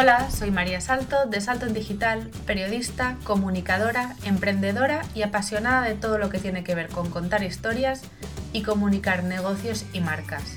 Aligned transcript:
Hola, 0.00 0.30
soy 0.30 0.52
María 0.52 0.80
Salto 0.80 1.26
de 1.26 1.40
Salto 1.40 1.66
en 1.66 1.74
Digital, 1.74 2.30
periodista, 2.46 3.16
comunicadora, 3.24 4.14
emprendedora 4.22 5.02
y 5.12 5.22
apasionada 5.22 5.82
de 5.82 5.96
todo 5.96 6.18
lo 6.18 6.30
que 6.30 6.38
tiene 6.38 6.62
que 6.62 6.76
ver 6.76 6.88
con 6.88 7.10
contar 7.10 7.42
historias 7.42 8.02
y 8.52 8.62
comunicar 8.62 9.24
negocios 9.24 9.84
y 9.92 9.98
marcas. 9.98 10.56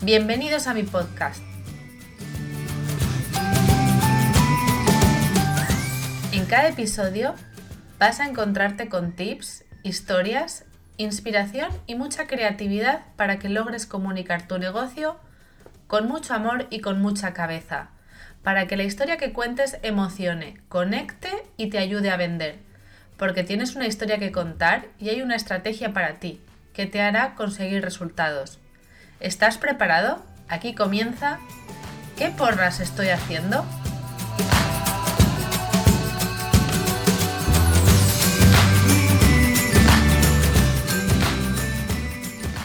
Bienvenidos 0.00 0.68
a 0.68 0.74
mi 0.74 0.84
podcast. 0.84 1.42
En 6.30 6.46
cada 6.46 6.68
episodio 6.68 7.34
vas 7.98 8.20
a 8.20 8.28
encontrarte 8.28 8.88
con 8.88 9.10
tips, 9.10 9.64
historias, 9.82 10.66
inspiración 10.98 11.68
y 11.88 11.96
mucha 11.96 12.28
creatividad 12.28 13.00
para 13.16 13.40
que 13.40 13.48
logres 13.48 13.86
comunicar 13.86 14.46
tu 14.46 14.56
negocio 14.56 15.18
con 15.90 16.06
mucho 16.06 16.34
amor 16.34 16.68
y 16.70 16.82
con 16.82 17.02
mucha 17.02 17.34
cabeza, 17.34 17.88
para 18.44 18.68
que 18.68 18.76
la 18.76 18.84
historia 18.84 19.16
que 19.16 19.32
cuentes 19.32 19.76
emocione, 19.82 20.60
conecte 20.68 21.30
y 21.56 21.68
te 21.68 21.78
ayude 21.78 22.10
a 22.10 22.16
vender, 22.16 22.60
porque 23.16 23.42
tienes 23.42 23.74
una 23.74 23.88
historia 23.88 24.20
que 24.20 24.30
contar 24.30 24.86
y 25.00 25.08
hay 25.08 25.20
una 25.20 25.34
estrategia 25.34 25.92
para 25.92 26.20
ti, 26.20 26.40
que 26.74 26.86
te 26.86 27.02
hará 27.02 27.34
conseguir 27.34 27.82
resultados. 27.82 28.60
¿Estás 29.18 29.58
preparado? 29.58 30.22
Aquí 30.48 30.76
comienza 30.76 31.40
¿Qué 32.16 32.28
porras 32.28 32.78
estoy 32.78 33.08
haciendo? 33.08 33.64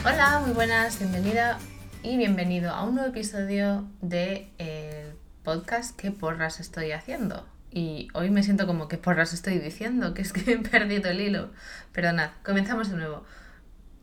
Hola, 0.05 0.41
muy 0.45 0.51
buenas, 0.51 0.99
bienvenida 0.99 1.57
y 2.05 2.17
bienvenido 2.17 2.71
a 2.71 2.83
un 2.83 2.93
nuevo 2.93 3.09
episodio 3.09 3.83
de 3.99 4.51
el 4.59 5.17
podcast 5.43 5.99
¿Qué 5.99 6.11
porras 6.11 6.59
estoy 6.59 6.91
haciendo? 6.91 7.47
Y 7.71 8.09
hoy 8.13 8.29
me 8.29 8.43
siento 8.43 8.67
como 8.67 8.87
que 8.87 8.99
porras 8.99 9.33
estoy 9.33 9.57
diciendo, 9.57 10.13
que 10.13 10.21
es 10.21 10.31
que 10.31 10.51
he 10.53 10.59
perdido 10.59 11.09
el 11.09 11.19
hilo. 11.19 11.49
Perdonad, 11.93 12.29
comenzamos 12.43 12.91
de 12.91 12.97
nuevo. 12.97 13.23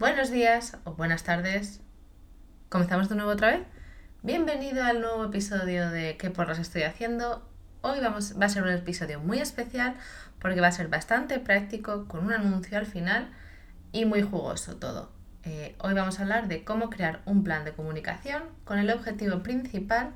Buenos 0.00 0.32
días 0.32 0.78
o 0.82 0.94
buenas 0.94 1.22
tardes. 1.22 1.80
¿Comenzamos 2.70 3.08
de 3.08 3.14
nuevo 3.14 3.30
otra 3.30 3.52
vez? 3.52 3.60
Bienvenido 4.24 4.82
al 4.82 5.00
nuevo 5.00 5.26
episodio 5.26 5.88
de 5.88 6.16
¿Qué 6.16 6.28
porras 6.30 6.58
estoy 6.58 6.82
haciendo? 6.82 7.48
Hoy 7.82 8.00
vamos, 8.00 8.34
va 8.40 8.46
a 8.46 8.48
ser 8.48 8.64
un 8.64 8.70
episodio 8.70 9.20
muy 9.20 9.38
especial 9.38 9.94
porque 10.40 10.60
va 10.60 10.66
a 10.66 10.72
ser 10.72 10.88
bastante 10.88 11.38
práctico, 11.38 12.08
con 12.08 12.26
un 12.26 12.32
anuncio 12.32 12.78
al 12.78 12.86
final 12.86 13.30
y 13.92 14.06
muy 14.06 14.22
jugoso 14.22 14.74
todo. 14.74 15.21
Eh, 15.44 15.74
hoy 15.78 15.94
vamos 15.94 16.18
a 16.18 16.22
hablar 16.22 16.46
de 16.46 16.62
cómo 16.62 16.88
crear 16.88 17.20
un 17.24 17.42
plan 17.42 17.64
de 17.64 17.72
comunicación 17.72 18.44
con 18.64 18.78
el 18.78 18.90
objetivo 18.90 19.42
principal 19.42 20.10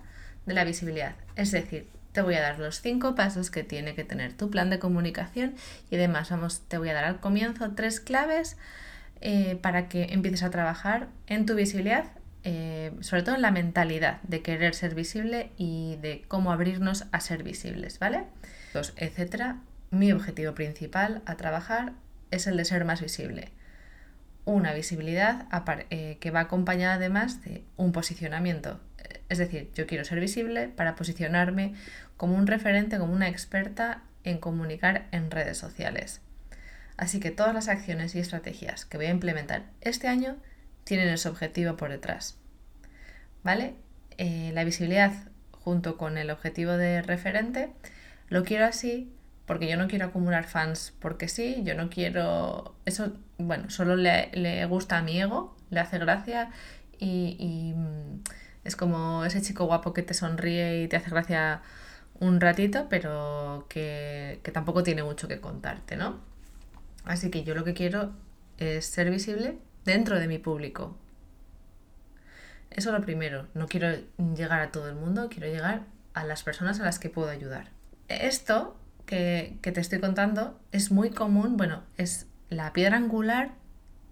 de 0.47 0.55
la 0.55 0.63
visibilidad. 0.63 1.17
Es 1.35 1.51
decir, 1.51 1.89
te 2.13 2.23
voy 2.23 2.35
a 2.35 2.41
dar 2.41 2.59
los 2.61 2.81
cinco 2.81 3.17
pasos 3.17 3.51
que 3.51 3.65
tiene 3.65 3.95
que 3.95 4.05
tener 4.05 4.35
tu 4.35 4.51
plan 4.51 4.71
de 4.71 4.79
comunicación 4.79 5.55
y 5.91 5.97
además 5.97 6.31
vamos, 6.31 6.63
te 6.69 6.79
voy 6.79 6.91
a 6.91 6.95
dar 6.95 7.05
al 7.05 7.19
comienzo 7.19 7.73
tres 7.73 7.99
claves 7.99 8.57
eh, 9.21 9.59
para 9.61 9.89
que 9.89 10.05
empieces 10.13 10.45
a 10.45 10.51
trabajar 10.51 11.09
en 11.27 11.45
tu 11.45 11.57
visibilidad, 11.57 12.05
eh, 12.45 12.93
sobre 13.01 13.25
todo 13.25 13.35
en 13.35 13.43
la 13.43 13.51
mentalidad 13.51 14.23
de 14.23 14.43
querer 14.43 14.75
ser 14.75 14.95
visible 14.95 15.51
y 15.57 15.97
de 15.97 16.25
cómo 16.29 16.53
abrirnos 16.53 17.07
a 17.11 17.19
ser 17.19 17.43
visibles, 17.43 17.99
¿vale? 17.99 18.25
etcétera. 18.97 19.59
Mi 19.91 20.13
objetivo 20.13 20.55
principal 20.55 21.23
a 21.27 21.37
trabajar 21.37 21.95
es 22.31 22.47
el 22.47 22.57
de 22.57 22.65
ser 22.65 22.85
más 22.85 23.01
visible 23.01 23.51
una 24.47 24.73
visibilidad 24.73 25.49
eh, 25.91 26.17
que 26.21 26.31
va 26.31 26.41
acompañada 26.41 26.95
además 26.95 27.43
de 27.43 27.65
un 27.77 27.93
posicionamiento. 27.93 28.81
Es 29.29 29.39
decir, 29.39 29.71
yo 29.75 29.87
quiero 29.87 30.05
ser 30.05 30.21
visible 30.21 30.69
para 30.69 30.95
posicionarme 30.95 31.75
como 32.17 32.37
un 32.37 32.47
referente, 32.47 32.99
como 32.99 33.13
una 33.13 33.29
experta 33.29 34.03
en 34.25 34.39
comunicar 34.39 35.09
en 35.11 35.31
redes 35.31 35.59
sociales. 35.59 36.23
Así 36.97 37.21
que 37.21 37.31
todas 37.31 37.53
las 37.53 37.69
acciones 37.69 38.15
y 38.15 38.21
estrategias 38.21 38.85
que 38.85 38.97
voy 38.97 39.07
a 39.07 39.11
implementar 39.11 39.65
este 39.81 40.09
año 40.09 40.37
tienen 40.85 41.09
ese 41.09 41.29
objetivo 41.29 41.77
por 41.77 41.91
detrás. 41.91 42.39
¿Vale? 43.43 43.75
Eh, 44.17 44.53
la 44.55 44.65
visibilidad 44.65 45.13
junto 45.51 45.97
con 45.99 46.17
el 46.17 46.31
objetivo 46.31 46.73
de 46.73 47.03
referente 47.03 47.71
lo 48.29 48.45
quiero 48.45 48.65
así 48.65 49.13
porque 49.45 49.69
yo 49.69 49.77
no 49.77 49.89
quiero 49.89 50.07
acumular 50.07 50.45
fans 50.45 50.95
porque 51.01 51.29
sí, 51.29 51.63
yo 51.65 51.75
no 51.75 51.91
quiero... 51.91 52.77
Eso, 52.85 53.13
bueno, 53.39 53.71
solo 53.71 53.97
le, 53.97 54.67
gusta 54.67 54.99
a 54.99 55.03
mi 55.03 55.21
ego, 55.21 55.57
le 55.71 55.81
hace 55.81 55.99
gracia 55.99 56.51
y, 56.99 57.75
mm, 57.77 58.23
es 58.65 58.77
como 58.77 59.25
ese 59.25 59.43
chico 59.43 59.67
guapo 59.67 59.93
que 59.93 60.03
te 60.03 60.15
sonríe 60.15 60.83
y 60.83 60.89
te 60.89 60.97
hace 60.97 61.11
gracia 61.11 61.63
un 62.19 62.41
ratito, 62.41 62.89
pero 62.89 63.67
que, 63.69 64.41
que 64.43 64.51
tampoco 64.53 64.83
tiene 64.83 65.03
mucho 65.03 65.29
que 65.29 65.41
contarte, 65.41 65.97
¿no? 65.97 66.21
Así 67.05 67.31
que 67.31 67.45
yo 67.45 67.55
lo 67.55 67.65
que 67.65 67.75
quiero 67.75 68.13
es 68.59 68.87
ser 68.87 69.11
visible 69.11 69.59
dentro 69.85 70.19
de 70.19 70.29
mi 70.29 70.39
público. 70.39 70.97
Eso 72.71 72.91
es 72.91 72.99
lo 72.99 73.05
primero. 73.05 73.47
No 73.55 73.69
quiero 73.69 73.89
llegar 74.35 74.61
a 74.61 74.73
todo 74.73 74.89
el 74.89 74.97
mundo, 74.97 75.29
quiero 75.31 75.47
llegar 75.47 75.85
a 76.15 76.25
las 76.25 76.43
personas 76.43 76.81
a 76.81 76.85
las 76.85 76.99
que 76.99 77.11
puedo 77.11 77.29
ayudar. 77.29 77.71
Esto 78.09 78.77
que, 79.07 79.59
te 79.63 79.81
estoy 79.81 80.01
contando 80.01 80.61
es 80.73 80.91
muy 80.91 81.11
común, 81.11 81.57
bueno, 81.57 81.83
es 81.97 82.27
la 82.49 82.73
piedra 82.73 82.97
angular 82.97 83.51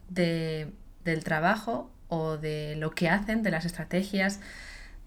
del 0.08 1.24
trabajo 1.24 1.90
o 2.08 2.36
de 2.36 2.76
lo 2.76 2.90
que 2.90 3.08
hacen, 3.08 3.42
de 3.42 3.50
las 3.50 3.64
estrategias, 3.64 4.40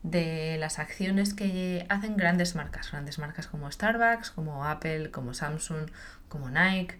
de 0.03 0.57
las 0.59 0.79
acciones 0.79 1.33
que 1.33 1.85
hacen 1.89 2.17
grandes 2.17 2.55
marcas, 2.55 2.91
grandes 2.91 3.19
marcas 3.19 3.47
como 3.47 3.71
Starbucks, 3.71 4.31
como 4.31 4.65
Apple, 4.65 5.11
como 5.11 5.33
Samsung, 5.33 5.89
como 6.27 6.49
Nike, 6.49 6.99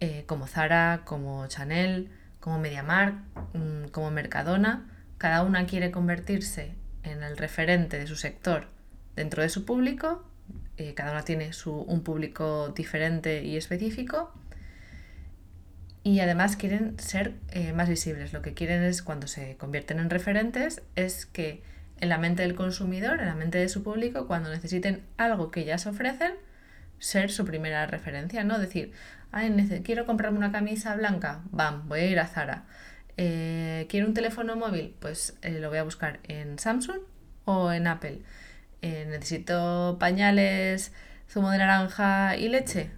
eh, 0.00 0.24
como 0.26 0.46
Zara, 0.46 1.02
como 1.04 1.46
Chanel, 1.46 2.10
como 2.40 2.58
MediaMarkt, 2.58 3.18
mm, 3.54 3.88
como 3.90 4.10
Mercadona. 4.10 4.88
Cada 5.18 5.42
una 5.42 5.66
quiere 5.66 5.90
convertirse 5.90 6.74
en 7.02 7.22
el 7.22 7.36
referente 7.36 7.98
de 7.98 8.06
su 8.06 8.16
sector 8.16 8.68
dentro 9.14 9.42
de 9.42 9.48
su 9.48 9.64
público 9.64 10.24
eh, 10.78 10.92
cada 10.94 11.12
una 11.12 11.22
tiene 11.22 11.52
su, 11.52 11.72
un 11.72 12.02
público 12.02 12.68
diferente 12.70 13.42
y 13.42 13.56
específico. 13.56 14.32
Y 16.06 16.20
además 16.20 16.56
quieren 16.56 16.96
ser 17.00 17.34
eh, 17.50 17.72
más 17.72 17.88
visibles. 17.88 18.32
Lo 18.32 18.40
que 18.40 18.54
quieren 18.54 18.84
es, 18.84 19.02
cuando 19.02 19.26
se 19.26 19.56
convierten 19.56 19.98
en 19.98 20.08
referentes, 20.08 20.82
es 20.94 21.26
que 21.26 21.64
en 21.98 22.10
la 22.10 22.16
mente 22.16 22.42
del 22.42 22.54
consumidor, 22.54 23.18
en 23.18 23.26
la 23.26 23.34
mente 23.34 23.58
de 23.58 23.68
su 23.68 23.82
público, 23.82 24.28
cuando 24.28 24.48
necesiten 24.48 25.02
algo 25.16 25.50
que 25.50 25.64
ya 25.64 25.78
se 25.78 25.88
ofrecen, 25.88 26.34
ser 27.00 27.32
su 27.32 27.44
primera 27.44 27.86
referencia, 27.86 28.44
¿no? 28.44 28.60
Decir, 28.60 28.92
Ay, 29.32 29.50
quiero 29.84 30.06
comprarme 30.06 30.38
una 30.38 30.52
camisa 30.52 30.94
blanca, 30.94 31.40
bam, 31.50 31.88
voy 31.88 31.98
a 31.98 32.06
ir 32.06 32.20
a 32.20 32.28
Zara. 32.28 32.66
Eh, 33.16 33.88
quiero 33.88 34.06
un 34.06 34.14
teléfono 34.14 34.54
móvil, 34.54 34.94
pues 35.00 35.36
lo 35.42 35.70
voy 35.70 35.78
a 35.78 35.82
buscar 35.82 36.20
en 36.22 36.60
Samsung 36.60 37.00
o 37.46 37.72
en 37.72 37.88
Apple. 37.88 38.22
Eh, 38.80 39.06
necesito 39.08 39.96
pañales, 39.98 40.92
zumo 41.28 41.50
de 41.50 41.58
naranja 41.58 42.36
y 42.36 42.48
leche, 42.48 42.92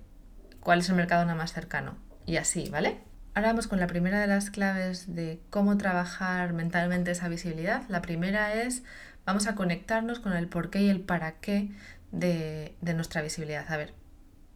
¿cuál 0.60 0.80
es 0.80 0.90
el 0.90 0.96
mercado 0.96 1.24
más 1.34 1.54
cercano? 1.54 2.07
Y 2.28 2.36
así, 2.36 2.68
¿vale? 2.68 2.98
Ahora 3.32 3.48
vamos 3.48 3.68
con 3.68 3.80
la 3.80 3.86
primera 3.86 4.20
de 4.20 4.26
las 4.26 4.50
claves 4.50 5.14
de 5.14 5.40
cómo 5.48 5.78
trabajar 5.78 6.52
mentalmente 6.52 7.12
esa 7.12 7.26
visibilidad. 7.26 7.88
La 7.88 8.02
primera 8.02 8.52
es, 8.52 8.82
vamos 9.24 9.46
a 9.46 9.54
conectarnos 9.54 10.20
con 10.20 10.34
el 10.34 10.46
por 10.46 10.68
qué 10.68 10.82
y 10.82 10.90
el 10.90 11.00
para 11.00 11.40
qué 11.40 11.70
de, 12.12 12.76
de 12.82 12.92
nuestra 12.92 13.22
visibilidad. 13.22 13.64
A 13.72 13.78
ver, 13.78 13.94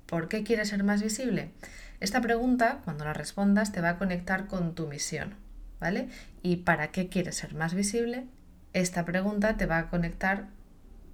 ¿por 0.05 0.29
qué 0.29 0.45
quieres 0.45 0.69
ser 0.69 0.85
más 0.85 1.03
visible? 1.03 1.51
Esta 1.99 2.21
pregunta, 2.21 2.83
cuando 2.85 3.07
la 3.07 3.15
respondas, 3.15 3.73
te 3.73 3.81
va 3.81 3.89
a 3.89 3.99
conectar 3.99 4.49
con 4.49 4.75
tu 4.75 4.87
misión, 4.87 5.37
¿vale? 5.81 6.11
¿Y 6.43 6.57
para 6.57 6.89
qué 6.89 7.09
quieres 7.09 7.37
ser 7.37 7.55
más 7.55 7.73
visible? 7.73 8.27
Esta 8.75 9.07
pregunta 9.07 9.57
te 9.57 9.65
va 9.65 9.79
a 9.79 9.89
conectar 9.89 10.49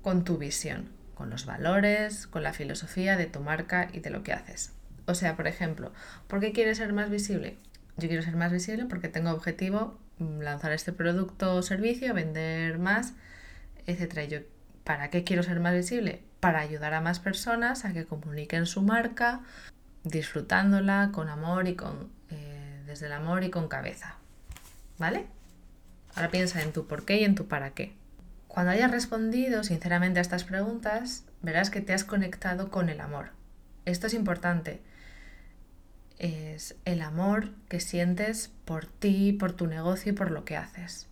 con 0.03 0.25
tu 0.25 0.39
visión, 0.39 0.89
con 1.15 1.31
los 1.31 1.47
valores, 1.47 2.27
con 2.27 2.43
la 2.43 2.53
filosofía 2.53 3.17
de 3.17 3.27
tu 3.27 3.39
marca 3.39 3.87
y 3.93 4.01
de 4.01 4.11
lo 4.11 4.25
que 4.25 4.33
haces. 4.33 4.73
O 5.09 5.15
sea, 5.15 5.37
por 5.37 5.47
ejemplo, 5.47 5.91
¿por 6.27 6.39
qué 6.39 6.53
quieres 6.53 6.77
ser 6.77 6.93
más 6.93 7.09
visible? 7.09 7.57
Yo 7.97 8.09
quiero 8.09 8.23
ser 8.23 8.37
más 8.37 8.53
visible 8.53 8.85
porque 8.85 9.09
tengo 9.09 9.31
objetivo 9.31 9.99
mm, 10.19 10.41
lanzar 10.41 10.71
este 10.73 10.93
producto 10.93 11.55
o 11.55 11.63
servicio, 11.63 12.13
vender 12.13 12.79
más, 12.79 13.15
etc. 13.87 14.29
yo, 14.29 14.39
¿para 14.85 15.09
qué 15.09 15.25
quiero 15.25 15.43
ser 15.43 15.61
más 15.61 15.73
visible? 15.73 16.23
Para 16.41 16.61
ayudar 16.61 16.93
a 16.93 17.01
más 17.01 17.21
personas 17.21 17.87
a 17.87 17.95
que 17.95 18.05
comuniquen 18.05 18.67
su 18.67 18.83
marca, 18.83 19.41
disfrutándola 20.05 21.09
con 21.11 21.31
amor 21.31 21.69
y 21.69 21.75
con 21.75 22.11
eh, 22.29 22.83
desde 22.85 23.07
el 23.07 23.13
amor 23.13 23.45
y 23.45 23.51
con 23.51 23.67
cabeza. 23.67 24.17
¿Vale? 24.99 25.25
Ahora 26.15 26.31
piensa 26.31 26.61
en 26.61 26.75
tu 26.75 26.87
por 26.87 27.07
qué 27.07 27.17
y 27.21 27.25
en 27.25 27.35
tu 27.35 27.49
para 27.49 27.71
qué. 27.71 27.95
Cuando 28.47 28.73
hayas 28.73 28.91
respondido 28.91 29.65
sinceramente 29.65 30.19
a 30.19 30.23
estas 30.23 30.45
preguntas, 30.45 31.25
verás 31.41 31.71
que 31.71 31.81
te 31.81 31.95
has 31.95 32.05
conectado 32.05 32.71
con 32.71 32.91
el 32.91 33.01
amor. 33.01 33.31
Esto 33.87 34.07
es 34.07 34.13
importante. 34.13 34.83
Es 36.19 36.75
el 36.85 37.03
amor 37.03 37.51
que 37.69 37.81
sientes 37.81 38.51
por 38.65 38.87
ti, 38.87 39.33
por 39.33 39.53
tu 39.53 39.67
negocio 39.67 40.13
y 40.13 40.15
por 40.15 40.31
lo 40.31 40.45
que 40.45 40.57
haces. 40.57 41.09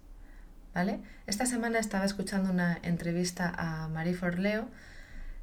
¿vale? 0.77 1.01
Esta 1.27 1.47
semana 1.47 1.79
estaba 1.79 2.05
escuchando 2.05 2.51
una 2.51 2.79
entrevista 2.83 3.51
a 3.57 3.89
Marie 3.89 4.13
Forleo 4.13 4.69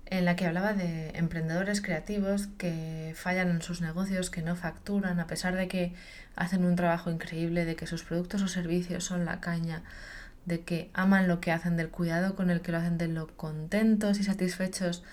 en 0.06 0.26
la 0.26 0.36
que 0.36 0.46
hablaba 0.46 0.74
de 0.74 1.10
emprendedores 1.16 1.82
creativos 1.82 2.46
que 2.60 3.14
fallan 3.16 3.50
en 3.50 3.64
sus 3.64 3.82
negocios, 3.82 4.30
que 4.30 4.44
no 4.44 4.56
facturan, 4.56 5.20
a 5.20 5.26
pesar 5.26 5.56
de 5.56 5.68
que 5.68 5.96
hacen 6.36 6.64
un 6.66 6.76
trabajo 6.76 7.10
increíble, 7.10 7.66
de 7.66 7.76
que 7.76 7.88
sus 7.88 8.04
productos 8.04 8.44
o 8.44 8.48
servicios 8.48 9.06
son 9.06 9.26
la 9.26 9.40
caña, 9.40 9.82
de 10.46 10.62
que 10.62 10.92
aman 10.94 11.28
lo 11.28 11.42
que 11.42 11.52
hacen, 11.52 11.78
del 11.78 11.90
cuidado 11.90 12.36
con 12.36 12.52
el 12.52 12.62
que 12.62 12.72
lo 12.72 12.78
hacen, 12.78 13.00
de 13.00 13.08
lo 13.08 13.28
contentos 13.36 14.20
y 14.20 14.24
satisfechos 14.24 15.04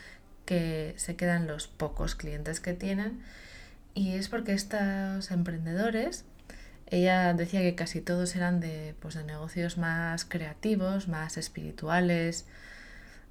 que 0.45 0.93
se 0.99 1.17
quedan 1.17 1.47
los 1.47 1.67
pocos 1.67 2.15
clientes 2.15 2.61
que 2.61 2.75
tienen. 2.75 3.23
Y 3.95 4.15
es 4.15 4.29
porque 4.29 4.53
estos 4.53 5.31
emprendedores 5.31 6.25
ella 6.91 7.33
decía 7.35 7.61
que 7.61 7.77
casi 7.77 8.01
todos 8.01 8.35
eran 8.35 8.61
de, 8.61 8.95
pues, 9.01 9.15
de 9.15 9.23
negocios 9.23 9.79
más 9.79 10.25
creativos, 10.25 11.07
más 11.07 11.37
espirituales. 11.37 12.47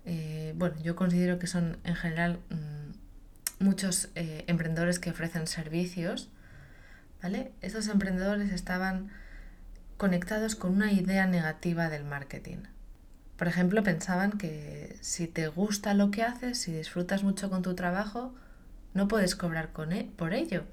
Eh, 0.06 0.54
bueno, 0.58 0.78
yo 0.82 0.96
considero 0.96 1.40
que 1.40 1.48
son 1.48 1.78
en 1.84 1.96
general 1.96 2.40
mm, 2.50 3.64
muchos 3.64 4.10
eh, 4.16 4.46
emprendedores 4.48 5.00
que 5.00 5.10
ofrecen 5.12 5.46
servicios. 5.46 6.30
¿Vale? 7.22 7.52
Estos 7.62 7.90
emprendedores 7.90 8.54
estaban 8.54 9.10
conectados 9.98 10.56
con 10.56 10.72
una 10.72 10.94
idea 10.94 11.28
negativa 11.28 11.90
del 11.90 12.06
marketing. 12.06 12.60
Por 13.36 13.50
ejemplo, 13.50 13.84
pensaban 13.84 14.38
que 14.38 14.98
si 15.02 15.28
te 15.28 15.50
gusta 15.50 15.94
lo 15.94 16.12
que 16.12 16.24
haces, 16.24 16.60
si 16.60 16.72
disfrutas 16.72 17.24
mucho 17.24 17.50
con 17.50 17.62
tu 17.62 17.76
trabajo, 17.76 18.34
no 18.94 19.08
puedes 19.08 19.36
cobrar 19.36 19.72
con 19.72 19.94
e, 19.94 20.10
por 20.16 20.34
ello 20.34 20.66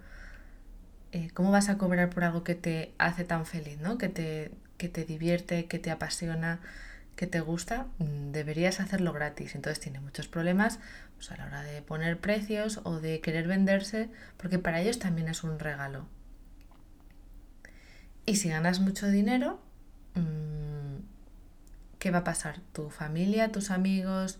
eh, 1.17 1.31
¿cómo 1.33 1.51
vas 1.51 1.69
a 1.71 1.79
cobrar 1.79 2.11
por 2.11 2.25
algo 2.25 2.45
que 2.45 2.55
te 2.55 2.93
hace 2.99 3.25
tan 3.25 3.47
feliz, 3.47 3.79
¿no? 3.81 3.97
que, 3.97 4.11
te, 4.11 4.51
que 4.77 4.89
te 4.91 5.05
divierte, 5.07 5.67
que 5.67 5.79
te 5.79 5.91
apasiona, 5.91 6.61
que 7.17 7.27
te 7.27 7.41
gusta? 7.41 7.87
Mm, 7.99 8.33
deberías 8.33 8.81
hacerlo 8.81 9.15
gratis. 9.15 9.55
Entonces 9.55 9.81
tiene 9.81 10.01
muchos 10.01 10.29
problemas 10.29 10.79
pues, 11.17 11.31
a 11.31 11.39
la 11.39 11.47
hora 11.47 11.63
de 11.63 11.81
poner 11.81 12.19
precios 12.19 12.81
o 12.85 13.01
de 13.01 13.21
querer 13.21 13.47
venderse, 13.49 14.11
porque 14.37 14.59
para 14.59 14.81
ellos 14.81 14.99
también 14.99 15.29
es 15.29 15.43
un 15.43 15.59
regalo. 15.59 16.07
Y 18.27 18.37
si 18.37 18.51
ganas 18.51 18.81
mucho 18.81 19.07
dinero, 19.07 19.61
mm, 20.17 20.99
¿qué 21.99 22.11
va 22.11 22.19
a 22.19 22.25
pasar? 22.25 22.61
¿Tu 22.73 22.91
familia, 22.91 23.53
tus 23.53 23.71
amigos 23.71 24.39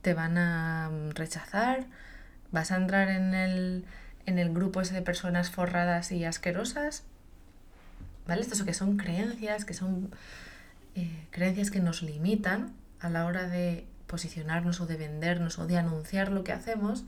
te 0.00 0.14
van 0.14 0.38
a 0.38 0.90
rechazar? 1.14 1.86
¿Vas 2.50 2.70
a 2.72 2.76
entrar 2.76 3.08
en 3.08 3.34
el 3.34 3.84
en 4.28 4.38
el 4.38 4.52
grupo 4.52 4.82
ese 4.82 4.92
de 4.92 5.00
personas 5.00 5.50
forradas 5.50 6.12
y 6.12 6.26
asquerosas, 6.26 7.02
¿vale? 8.26 8.42
Estos 8.42 8.62
que 8.62 8.74
son 8.74 8.98
creencias, 8.98 9.64
que 9.64 9.72
son 9.72 10.10
eh, 10.94 11.26
creencias 11.30 11.70
que 11.70 11.80
nos 11.80 12.02
limitan 12.02 12.74
a 13.00 13.08
la 13.08 13.24
hora 13.24 13.48
de 13.48 13.86
posicionarnos 14.06 14.82
o 14.82 14.86
de 14.86 14.98
vendernos 14.98 15.58
o 15.58 15.66
de 15.66 15.78
anunciar 15.78 16.30
lo 16.30 16.44
que 16.44 16.52
hacemos, 16.52 17.04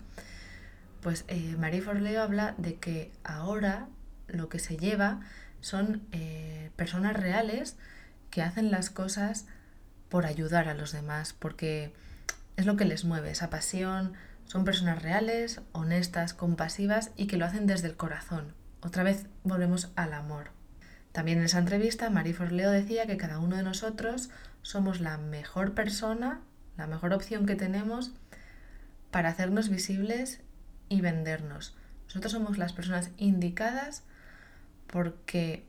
pues 1.03 1.27
eh, 1.29 1.57
Marie 1.59 1.83
Forleo 1.83 2.23
habla 2.23 2.55
de 2.57 2.77
que 2.77 3.13
ahora 3.23 3.87
lo 4.27 4.49
que 4.49 4.59
se 4.59 4.79
lleva 4.79 5.21
son 5.61 6.01
eh, 6.13 6.71
personas 6.77 7.15
reales 7.15 7.77
que 8.31 8.41
hacen 8.41 8.71
las 8.71 8.89
cosas 8.89 9.45
por 10.09 10.25
ayudar 10.25 10.71
a 10.71 10.75
los 10.75 10.93
demás, 10.93 11.35
porque 11.39 11.93
es 12.57 12.65
lo 12.65 12.79
que 12.79 12.87
les 12.87 13.05
mueve, 13.05 13.31
esa 13.31 13.51
pasión, 13.51 14.15
son 14.51 14.65
personas 14.65 15.01
reales, 15.01 15.61
honestas, 15.71 16.35
compasivas 16.35 17.13
y 17.17 17.29
que 17.29 17.37
lo 17.37 17.45
hacen 17.45 17.69
desde 17.69 17.87
el 17.87 17.97
corazón. 17.97 18.53
Otra 18.81 19.05
vez 19.05 19.27
volvemos 19.45 19.93
al 19.95 20.13
amor. 20.13 20.51
También 21.13 21.39
en 21.39 21.45
esa 21.45 21.61
entrevista, 21.61 22.11
Marie 22.11 22.35
Forleo 22.35 22.73
decía 22.73 23.07
que 23.07 23.17
cada 23.17 23.39
uno 23.39 23.55
de 23.55 23.63
nosotros 23.63 24.29
somos 24.63 25.01
la 25.01 25.19
mejor 25.19 25.75
persona, 25.75 26.41
la 26.77 26.89
mejor 26.89 27.13
opción 27.13 27.47
que 27.47 27.55
tenemos 27.55 28.11
para 29.13 29.29
hacernos 29.29 29.69
visibles 29.69 30.41
y 30.89 31.01
vendernos. 31.01 31.77
Nosotros 32.07 32.33
somos 32.33 32.59
las 32.59 32.73
personas 32.73 33.11
indicadas 33.19 34.03
porque 34.89 35.65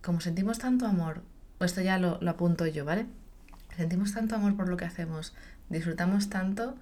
como 0.00 0.22
sentimos 0.22 0.58
tanto 0.58 0.86
amor, 0.86 1.20
esto 1.60 1.82
ya 1.82 1.98
lo, 1.98 2.18
lo 2.22 2.30
apunto 2.30 2.66
yo, 2.66 2.86
¿vale? 2.86 3.04
Sentimos 3.76 4.14
tanto 4.14 4.34
amor 4.34 4.56
por 4.56 4.70
lo 4.70 4.78
que 4.78 4.86
hacemos, 4.86 5.34
disfrutamos 5.68 6.30
tanto, 6.30 6.78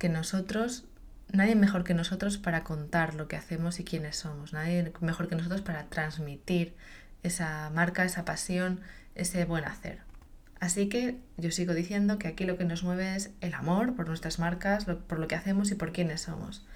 que 0.00 0.08
nosotros, 0.08 0.86
nadie 1.30 1.54
mejor 1.54 1.84
que 1.84 1.92
nosotros 1.92 2.38
para 2.38 2.64
contar 2.64 3.14
lo 3.14 3.28
que 3.28 3.36
hacemos 3.36 3.78
y 3.78 3.84
quiénes 3.84 4.16
somos, 4.16 4.54
nadie 4.54 4.92
mejor 5.00 5.28
que 5.28 5.36
nosotros 5.36 5.60
para 5.60 5.84
transmitir 5.90 6.74
esa 7.22 7.68
marca, 7.68 8.04
esa 8.04 8.24
pasión, 8.24 8.80
ese 9.14 9.44
buen 9.44 9.66
hacer. 9.66 10.00
Así 10.58 10.88
que 10.88 11.18
yo 11.36 11.50
sigo 11.50 11.74
diciendo 11.74 12.18
que 12.18 12.28
aquí 12.28 12.44
lo 12.44 12.56
que 12.56 12.64
nos 12.64 12.82
mueve 12.82 13.14
es 13.14 13.30
el 13.42 13.52
amor 13.52 13.94
por 13.94 14.08
nuestras 14.08 14.38
marcas, 14.38 14.86
por 14.86 15.18
lo 15.18 15.28
que 15.28 15.34
hacemos 15.34 15.70
y 15.70 15.74
por 15.74 15.92
quiénes 15.92 16.22
somos. 16.22 16.66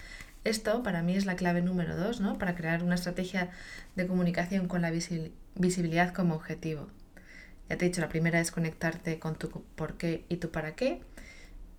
Esto 0.45 0.83
para 0.83 1.03
mí 1.03 1.17
es 1.17 1.25
la 1.25 1.37
clave 1.37 1.63
número 1.63 1.97
dos, 1.97 2.21
¿no? 2.21 2.37
Para 2.37 2.55
crear 2.55 2.83
una 2.83 2.95
estrategia 2.95 3.49
de 3.97 4.07
comunicación 4.07 4.69
con 4.69 4.83
la 4.83 4.91
visibilidad 4.91 6.13
como 6.13 6.35
objetivo. 6.35 6.89
Ya 7.71 7.79
te 7.79 7.87
he 7.87 7.89
dicho, 7.89 8.03
la 8.03 8.11
primera 8.11 8.39
es 8.39 8.51
conectarte 8.51 9.19
con 9.19 9.37
tu 9.37 9.49
por 9.77 9.97
qué 9.97 10.27
y 10.29 10.37
tu 10.37 10.51
para 10.51 10.75
qué. 10.75 11.01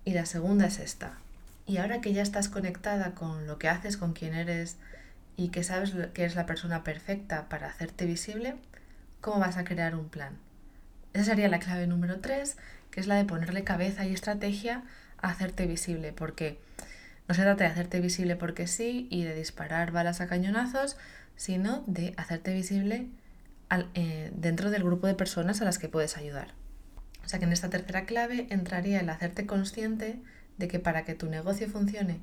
Y 0.04 0.14
la 0.14 0.26
segunda 0.26 0.66
es 0.66 0.80
esta, 0.80 1.18
y 1.66 1.78
ahora 1.78 2.00
que 2.00 2.12
ya 2.12 2.22
estás 2.22 2.48
conectada 2.48 3.14
con 3.14 3.46
lo 3.46 3.58
que 3.58 3.68
haces, 3.68 3.96
con 3.96 4.12
quién 4.12 4.34
eres 4.34 4.76
y 5.36 5.48
que 5.48 5.64
sabes 5.64 5.92
que 6.14 6.22
eres 6.22 6.36
la 6.36 6.46
persona 6.46 6.84
perfecta 6.84 7.48
para 7.48 7.68
hacerte 7.68 8.06
visible, 8.06 8.56
¿cómo 9.20 9.40
vas 9.40 9.56
a 9.56 9.64
crear 9.64 9.94
un 9.94 10.08
plan? 10.08 10.38
Esa 11.12 11.24
sería 11.24 11.48
la 11.48 11.58
clave 11.58 11.86
número 11.86 12.20
3, 12.20 12.56
que 12.90 13.00
es 13.00 13.06
la 13.06 13.16
de 13.16 13.24
ponerle 13.24 13.64
cabeza 13.64 14.06
y 14.06 14.14
estrategia 14.14 14.84
a 15.18 15.30
hacerte 15.30 15.66
visible, 15.66 16.12
porque 16.12 16.58
no 17.28 17.34
se 17.34 17.42
trata 17.42 17.64
de 17.64 17.70
hacerte 17.70 18.00
visible 18.00 18.36
porque 18.36 18.66
sí 18.66 19.08
y 19.10 19.24
de 19.24 19.34
disparar 19.34 19.90
balas 19.90 20.20
a 20.20 20.28
cañonazos, 20.28 20.96
sino 21.34 21.82
de 21.86 22.14
hacerte 22.16 22.54
visible 22.54 23.08
eh, 23.94 24.30
dentro 24.34 24.70
del 24.70 24.84
grupo 24.84 25.08
de 25.08 25.14
personas 25.14 25.60
a 25.60 25.64
las 25.64 25.78
que 25.78 25.88
puedes 25.88 26.16
ayudar. 26.16 26.54
O 27.24 27.28
sea 27.28 27.40
que 27.40 27.44
en 27.44 27.52
esta 27.52 27.70
tercera 27.70 28.06
clave 28.06 28.46
entraría 28.50 29.00
el 29.00 29.10
hacerte 29.10 29.46
consciente 29.46 30.20
de 30.58 30.68
que 30.68 30.78
para 30.78 31.04
que 31.04 31.14
tu 31.14 31.28
negocio 31.28 31.68
funcione 31.68 32.20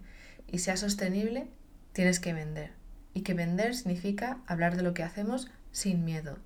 y 0.48 0.60
sea 0.60 0.78
sostenible, 0.78 1.48
tienes 1.94 2.20
que 2.20 2.34
vender. 2.34 2.72
Y 3.14 3.22
que 3.22 3.34
vender 3.34 3.76
significa 3.76 4.40
hablar 4.48 4.76
de 4.76 4.84
lo 4.84 4.94
que 4.94 5.04
hacemos 5.04 5.50
sin 5.72 6.04
miedo, 6.04 6.38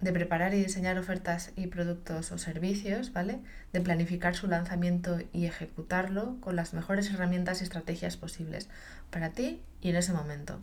de 0.00 0.12
preparar 0.12 0.52
y 0.54 0.62
diseñar 0.62 0.98
ofertas 0.98 1.52
y 1.56 1.66
productos 1.68 2.30
o 2.30 2.38
servicios, 2.38 3.12
¿vale? 3.12 3.40
De 3.72 3.80
planificar 3.80 4.36
su 4.36 4.46
lanzamiento 4.46 5.18
y 5.32 5.46
ejecutarlo 5.46 6.36
con 6.40 6.56
las 6.56 6.74
mejores 6.74 7.10
herramientas 7.10 7.60
y 7.60 7.64
estrategias 7.64 8.16
posibles 8.16 8.68
para 9.10 9.30
ti 9.30 9.62
y 9.80 9.90
en 9.90 9.96
ese 9.96 10.12
momento. 10.12 10.60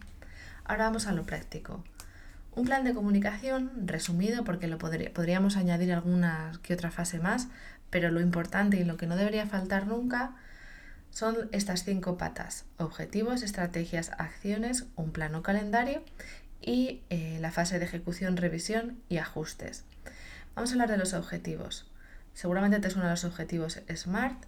Ahora 0.64 0.86
vamos 0.86 1.08
a 1.08 1.12
lo 1.12 1.24
práctico. 1.26 1.84
Un 2.54 2.66
plan 2.66 2.84
de 2.84 2.94
comunicación 2.94 3.72
resumido 3.88 4.44
porque 4.44 4.68
lo 4.68 4.78
podríamos 4.78 5.58
añadir 5.58 5.94
alguna 5.94 6.52
que 6.62 6.74
otra 6.74 6.92
fase 6.92 7.20
más, 7.20 7.48
pero 7.90 8.12
lo 8.12 8.22
importante 8.22 8.78
y 8.78 8.84
lo 8.84 8.98
que 8.98 9.08
no 9.08 9.16
debería 9.16 9.48
faltar 9.48 9.88
nunca 9.88 10.36
son 11.12 11.50
estas 11.52 11.84
cinco 11.84 12.18
patas, 12.18 12.66
objetivos, 12.78 13.44
estrategias, 13.44 14.12
acciones, 14.18 14.86
un 14.96 15.12
plano 15.12 15.44
calendario 15.44 16.04
y 16.62 17.02
eh, 17.10 17.38
la 17.42 17.52
fase 17.52 17.80
de 17.80 17.86
ejecución, 17.86 18.38
revisión 18.38 18.98
y 19.10 19.18
ajustes. 19.18 19.84
Vamos 20.56 20.72
a 20.72 20.74
hablar 20.74 20.90
de 20.90 20.98
los 20.98 21.14
objetivos. 21.14 21.88
Seguramente 22.34 22.80
te 22.80 22.90
suenan 22.90 23.12
los 23.12 23.26
objetivos 23.26 23.82
SMART, 23.94 24.46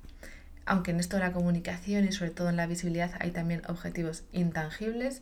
aunque 0.65 0.91
en 0.91 1.00
esto 1.00 1.17
de 1.17 1.24
la 1.24 1.34
comunicación 1.34 2.05
y 2.05 2.12
sobre 2.12 2.32
todo 2.32 2.50
en 2.50 2.58
la 2.58 2.67
visibilidad 2.67 3.12
hay 3.20 3.32
también 3.32 3.62
objetivos 3.67 4.24
intangibles. 4.32 5.22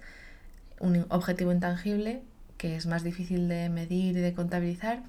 Un 0.80 1.06
objetivo 1.10 1.52
intangible 1.52 2.22
que 2.58 2.76
es 2.76 2.86
más 2.86 3.04
difícil 3.04 3.48
de 3.48 3.70
medir 3.70 4.16
y 4.16 4.22
de 4.22 4.34
contabilizar 4.36 5.02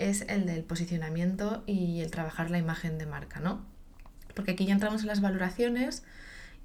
es 0.00 0.22
el 0.22 0.46
del 0.46 0.64
posicionamiento 0.64 1.62
y 1.66 2.00
el 2.00 2.10
trabajar 2.10 2.50
la 2.50 2.58
imagen 2.58 2.98
de 2.98 3.06
marca, 3.06 3.38
¿no? 3.38 3.64
Porque 4.34 4.52
aquí 4.52 4.66
ya 4.66 4.72
entramos 4.72 5.02
en 5.02 5.08
las 5.08 5.20
valoraciones 5.20 6.02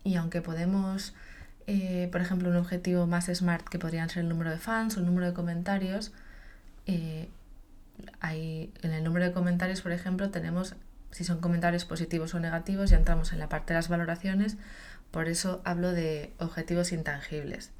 y 0.04 0.16
aunque 0.16 0.42
podemos, 0.42 1.14
eh, 1.68 2.08
por 2.12 2.22
ejemplo, 2.22 2.50
un 2.50 2.56
objetivo 2.56 3.08
más 3.08 3.26
smart 3.26 3.68
que 3.68 3.80
podrían 3.80 4.10
ser 4.10 4.24
el 4.24 4.30
número 4.30 4.52
de 4.52 4.58
fans 4.58 4.98
o 4.98 5.00
el 5.00 5.06
número 5.06 5.28
de 5.28 5.34
comentarios, 5.34 6.12
eh, 6.86 7.30
en 8.22 8.92
el 8.92 9.04
número 9.04 9.26
de 9.26 9.32
comentarios, 9.32 9.82
por 9.82 9.92
ejemplo, 9.92 10.30
tenemos 10.30 10.76
si 11.12 11.24
son 11.24 11.40
comentarios 11.40 11.86
positivos 11.86 12.34
o 12.34 12.40
negativos, 12.40 12.90
ya 12.90 12.98
entramos 12.98 13.34
en 13.34 13.40
la 13.40 13.50
parte 13.50 13.74
de 13.74 13.80
las 13.80 13.90
valoraciones, 13.90 14.58
por 15.12 15.28
eso 15.28 15.62
hablo 15.66 15.92
de 15.92 16.34
objetivos 16.38 16.92
intangibles. 16.92 17.72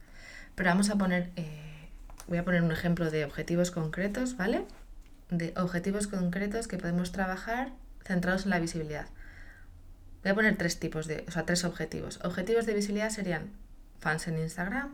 Pero 0.56 0.70
vamos 0.70 0.90
a 0.90 0.96
poner, 0.96 1.30
eh, 1.36 1.90
voy 2.28 2.38
a 2.38 2.46
poner 2.46 2.64
un 2.64 2.72
ejemplo 2.72 3.12
de 3.12 3.26
objetivos 3.26 3.72
concretos, 3.72 4.38
¿vale? 4.38 4.66
De 5.30 5.54
objetivos 5.58 6.08
concretos 6.08 6.68
que 6.68 6.78
podemos 6.78 7.12
trabajar 7.12 7.72
centrados 8.06 8.46
en 8.46 8.52
la 8.52 8.60
visibilidad. 8.60 9.08
Voy 10.28 10.34
a 10.34 10.36
poner 10.36 10.58
tres 10.58 10.78
tipos 10.78 11.08
de, 11.08 11.24
o 11.26 11.32
sea, 11.32 11.46
tres 11.46 11.64
objetivos. 11.64 12.20
Objetivos 12.22 12.66
de 12.66 12.74
visibilidad 12.74 13.10
serían 13.10 13.50
fans 14.02 14.28
en 14.28 14.38
Instagram, 14.38 14.94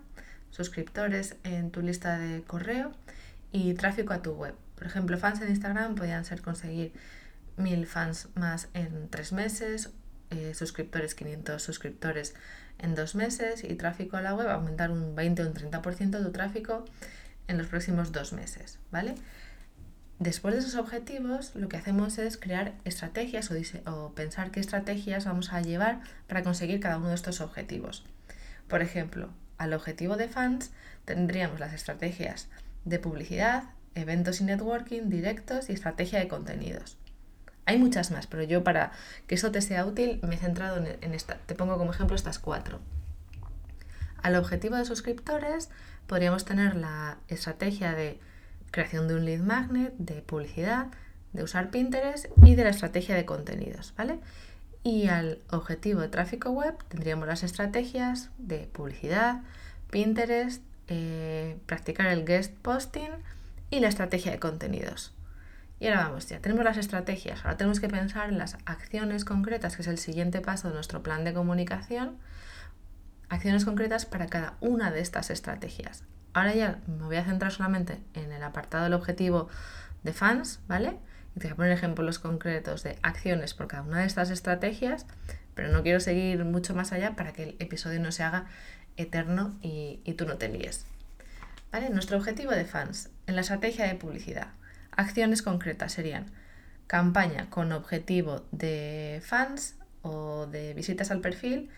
suscriptores 0.52 1.38
en 1.44 1.72
tu 1.72 1.82
lista 1.82 2.20
de 2.20 2.44
correo 2.44 2.92
y 3.52 3.74
tráfico 3.74 4.14
a 4.14 4.22
tu 4.22 4.34
web. 4.34 4.54
Por 4.76 4.86
ejemplo, 4.86 5.18
fans 5.18 5.42
en 5.42 5.50
Instagram 5.50 5.96
podían 5.96 6.24
ser 6.24 6.44
conseguir 6.44 6.94
1000 7.58 7.88
fans 7.88 8.28
más 8.36 8.70
en 8.76 9.10
tres 9.10 9.32
meses, 9.32 9.90
eh, 10.30 10.54
suscriptores, 10.54 11.16
500 11.16 11.64
suscriptores 11.64 12.36
en 12.78 12.94
dos 12.94 13.16
meses 13.16 13.64
y 13.64 13.74
tráfico 13.74 14.18
a 14.18 14.22
la 14.22 14.36
web, 14.36 14.48
aumentar 14.50 14.92
un 14.92 15.16
20 15.16 15.46
o 15.46 15.48
un 15.48 15.56
30% 15.56 16.20
de 16.20 16.24
tu 16.26 16.32
tráfico 16.32 16.86
en 17.48 17.58
los 17.58 17.66
próximos 17.66 18.12
dos 18.12 18.34
meses, 18.34 18.78
¿vale? 18.92 19.16
Después 20.24 20.54
de 20.54 20.62
esos 20.62 20.76
objetivos, 20.76 21.54
lo 21.54 21.68
que 21.68 21.76
hacemos 21.76 22.18
es 22.18 22.38
crear 22.38 22.76
estrategias 22.86 23.52
o, 23.86 24.14
pensar 24.16 24.52
qué 24.52 24.62
estrategias 24.62 25.26
vamos 25.26 25.52
a 25.52 25.60
llevar 25.60 26.00
para 26.28 26.44
conseguir 26.44 26.80
cada 26.80 26.96
uno 26.96 27.10
de 27.10 27.16
estos 27.16 27.42
objetivos. 27.42 28.06
Por 28.70 28.82
ejemplo, 28.82 29.32
al 29.58 29.74
objetivo 29.74 30.16
de 30.16 30.30
fans 30.30 30.72
tendríamos 31.04 31.60
las 31.60 31.74
estrategias 31.74 32.48
de 32.86 33.00
publicidad, 33.00 33.66
eventos 33.96 34.40
y 34.40 34.46
networking, 34.46 35.10
directos 35.10 35.70
y 35.70 35.74
estrategia 35.74 36.20
de 36.20 36.30
contenidos. 36.30 36.96
Hay 37.66 37.78
muchas 37.78 38.10
más, 38.10 38.26
pero 38.26 38.44
yo 38.44 38.64
para 38.64 38.94
que 39.28 39.36
eso 39.36 39.52
te 39.52 39.62
sea 39.62 39.86
útil 39.86 40.22
me 40.24 40.36
he 40.36 40.38
centrado 40.38 40.78
en, 40.78 41.14
esta. 41.14 41.36
Te 41.36 41.54
pongo 41.54 41.78
como 41.78 41.92
ejemplo 41.92 42.16
estas 42.16 42.40
cuatro. 42.40 42.80
Al 44.22 44.38
objetivo 44.38 44.78
de 44.78 44.86
suscriptores 44.86 45.70
podríamos 46.08 46.46
tener 46.46 46.78
la 46.78 47.18
estrategia 47.28 47.92
de 47.92 48.22
creación 48.74 49.08
de 49.08 49.16
un 49.16 49.24
lead 49.24 49.40
magnet, 49.40 49.94
de 50.00 50.24
publicidad, 50.24 50.88
de 51.32 51.44
usar 51.44 51.70
Pinterest 51.70 52.26
y 52.44 52.56
de 52.56 52.64
la 52.64 52.72
estrategia 52.72 53.16
de 53.16 53.24
contenidos, 53.24 53.94
¿vale? 53.96 54.20
Y 54.84 55.08
al 55.08 55.40
objetivo 55.52 56.02
de 56.02 56.10
tráfico 56.10 56.50
web 56.50 56.76
tendríamos 56.90 57.28
las 57.28 57.44
estrategias 57.44 58.32
de 58.40 58.68
publicidad, 58.74 59.42
Pinterest, 59.92 60.64
eh, 60.88 61.58
practicar 61.68 62.08
el 62.08 62.26
guest 62.26 62.52
posting 62.64 63.12
y 63.70 63.80
la 63.80 63.88
estrategia 63.90 64.32
de 64.32 64.40
contenidos. 64.40 65.14
Y 65.80 65.88
ahora 65.88 66.08
vamos, 66.08 66.28
ya 66.28 66.40
tenemos 66.40 66.66
las 66.66 66.78
estrategias, 66.78 67.46
ahora 67.46 67.58
tenemos 67.58 67.80
que 67.80 67.90
pensar 67.90 68.30
en 68.30 68.40
las 68.40 68.58
acciones 68.66 69.24
concretas, 69.24 69.76
que 69.76 69.84
es 69.84 69.88
el 69.88 70.00
siguiente 70.00 70.42
paso 70.42 70.70
de 70.70 70.74
nuestro 70.74 71.04
plan 71.04 71.24
de 71.24 71.34
comunicación, 71.34 72.18
acciones 73.30 73.66
concretas 73.66 74.08
para 74.08 74.28
cada 74.28 74.58
una 74.62 74.92
de 74.92 75.02
estas 75.02 75.30
estrategias. 75.30 76.04
Ahora 76.34 76.54
ya 76.56 76.80
me 76.88 77.04
voy 77.04 77.16
a 77.18 77.24
centrar 77.24 77.52
solamente 77.52 78.00
en 78.14 78.32
el 78.32 78.44
apartado 78.44 78.84
del 78.84 78.94
objetivo 78.94 79.50
de 80.04 80.14
fans, 80.14 80.60
¿vale? 80.68 80.98
Y 81.36 81.40
te 81.40 81.48
voy 81.48 81.54
a 81.54 81.56
poner 81.56 81.72
ejemplos 81.72 82.20
concretos 82.20 82.84
de 82.84 82.98
acciones 83.02 83.54
por 83.54 83.68
cada 83.68 83.84
una 83.84 84.00
de 84.00 84.06
estas 84.06 84.30
estrategias, 84.30 85.06
pero 85.54 85.70
no 85.70 85.84
quiero 85.84 86.00
seguir 86.00 86.44
mucho 86.46 86.76
más 86.76 86.92
allá 86.92 87.16
para 87.16 87.34
que 87.34 87.44
el 87.44 87.56
episodio 87.60 88.00
no 88.00 88.12
se 88.12 88.24
haga 88.24 88.46
eterno 88.98 89.58
y, 89.62 90.02
y 90.04 90.14
tú 90.14 90.26
no 90.26 90.38
te 90.38 90.50
líes. 90.50 90.86
¿Vale? 91.72 91.90
Nuestro 91.90 92.18
objetivo 92.18 92.52
de 92.52 92.66
fans 92.66 93.10
en 93.26 93.36
la 93.36 93.42
estrategia 93.42 93.86
de 93.86 93.96
publicidad. 93.96 94.48
Acciones 94.92 95.42
concretas 95.42 95.94
serían 95.94 96.32
campaña 96.88 97.50
con 97.50 97.72
objetivo 97.72 98.46
de 98.52 99.22
fans 99.24 99.76
o 100.04 100.46
de 100.48 100.74
visitas 100.74 101.10
al 101.12 101.22
perfil 101.22 101.70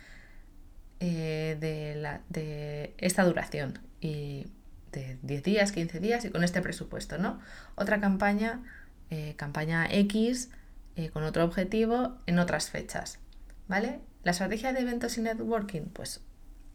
eh, 0.99 1.57
de, 1.59 2.93
esta 2.97 3.23
duración 3.23 3.79
de 4.05 5.17
10 5.21 5.43
días, 5.43 5.71
15 5.71 5.99
días 5.99 6.25
y 6.25 6.29
con 6.29 6.43
este 6.43 6.61
presupuesto, 6.61 7.17
¿no? 7.17 7.39
Otra 7.75 7.99
campaña, 7.99 8.63
eh, 9.09 9.35
campaña 9.37 9.87
X 9.89 10.49
eh, 10.95 11.09
con 11.09 11.23
otro 11.23 11.43
objetivo 11.43 12.17
en 12.25 12.39
otras 12.39 12.69
fechas, 12.69 13.19
¿vale? 13.67 13.99
La 14.23 14.31
estrategia 14.31 14.73
de 14.73 14.81
eventos 14.81 15.17
y 15.17 15.21
networking, 15.21 15.83
pues 15.93 16.21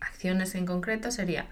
acciones 0.00 0.54
en 0.54 0.66
concreto 0.66 1.10
sería 1.10 1.46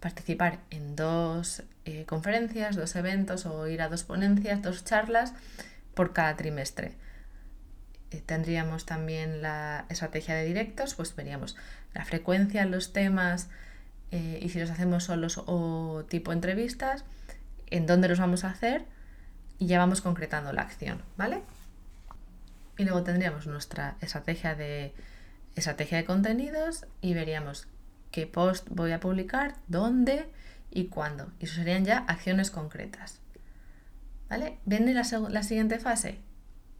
participar 0.00 0.60
en 0.70 0.96
dos 0.96 1.62
eh, 1.84 2.04
conferencias, 2.06 2.76
dos 2.76 2.96
eventos 2.96 3.46
o 3.46 3.66
ir 3.68 3.82
a 3.82 3.88
dos 3.88 4.04
ponencias, 4.04 4.62
dos 4.62 4.84
charlas 4.84 5.34
por 5.94 6.12
cada 6.12 6.36
trimestre. 6.36 6.92
Tendríamos 8.26 8.86
también 8.86 9.42
la 9.42 9.86
estrategia 9.88 10.36
de 10.36 10.44
directos, 10.44 10.94
pues 10.94 11.16
veríamos 11.16 11.56
la 11.94 12.04
frecuencia, 12.04 12.64
los 12.64 12.92
temas 12.92 13.48
eh, 14.14 14.38
y 14.40 14.48
si 14.48 14.60
los 14.60 14.70
hacemos 14.70 15.02
solos 15.02 15.42
o 15.44 16.04
tipo 16.08 16.32
entrevistas, 16.32 17.04
en 17.66 17.84
dónde 17.84 18.06
los 18.06 18.20
vamos 18.20 18.44
a 18.44 18.50
hacer 18.50 18.84
y 19.58 19.66
ya 19.66 19.80
vamos 19.80 20.02
concretando 20.02 20.52
la 20.52 20.62
acción, 20.62 21.02
¿vale? 21.16 21.42
Y 22.78 22.84
luego 22.84 23.02
tendríamos 23.02 23.48
nuestra 23.48 23.96
estrategia 24.00 24.54
de 24.54 24.94
estrategia 25.56 25.98
de 25.98 26.04
contenidos 26.04 26.86
y 27.00 27.12
veríamos 27.14 27.66
qué 28.12 28.28
post 28.28 28.68
voy 28.70 28.92
a 28.92 29.00
publicar, 29.00 29.56
dónde 29.66 30.28
y 30.70 30.86
cuándo. 30.86 31.32
Y 31.40 31.46
eso 31.46 31.56
serían 31.56 31.84
ya 31.84 31.98
acciones 32.06 32.52
concretas. 32.52 33.18
¿Vale? 34.30 34.58
Viene 34.64 34.94
la, 34.94 35.02
la 35.28 35.42
siguiente 35.42 35.80
fase 35.80 36.20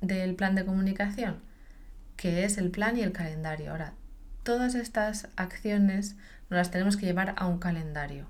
del 0.01 0.37
plan 0.37 0.55
de 0.55 0.65
comunicación, 0.65 1.41
que 2.17 2.45
es 2.45 2.59
el 2.59 2.71
plan 2.71 2.97
y 2.97 3.01
el 3.01 3.11
calendario. 3.11 3.73
Ahora, 3.73 3.95
todas 4.45 4.77
estas 4.77 5.27
acciones 5.35 6.15
nos 6.51 6.59
las 6.59 6.71
tenemos 6.71 6.97
que 6.97 7.07
llevar 7.07 7.35
a 7.37 7.47
un 7.47 7.59
calendario. 7.59 8.27